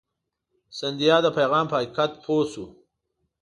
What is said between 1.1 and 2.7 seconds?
د پیغام په حقیقت پوه شو.